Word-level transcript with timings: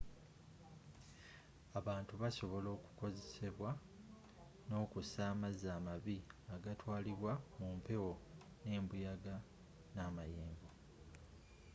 abantu 1.79 2.13
basobola 2.21 2.69
okukosebwa 2.77 3.71
nokussa 4.67 5.21
amazzi 5.33 5.67
amabi 5.77 6.17
agatwalibwa 6.55 7.31
mumpewo 7.57 8.11
nembuyaga 8.63 9.35
namayengo 9.95 10.67